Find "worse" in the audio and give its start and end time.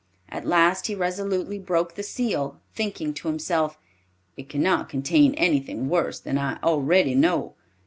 5.89-6.19